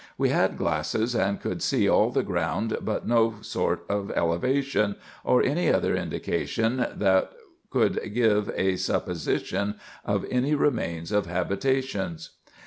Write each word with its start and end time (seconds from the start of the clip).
We 0.17 0.29
had 0.29 0.57
glasses, 0.57 1.15
and 1.15 1.39
could 1.39 1.61
see 1.61 1.87
all 1.87 2.09
the 2.09 2.23
ground, 2.23 2.75
but 2.81 3.07
no 3.07 3.35
sort 3.41 3.85
of 3.87 4.09
elevation, 4.15 4.95
or 5.23 5.43
any 5.43 5.71
other 5.71 5.95
indication 5.95 6.77
tha* 6.95 7.27
could 7.69 8.01
give 8.15 8.49
a 8.55 8.77
supposition 8.77 9.75
of 10.03 10.25
any 10.31 10.55
remains 10.55 11.11
of 11.11 11.27
habitations. 11.27 12.31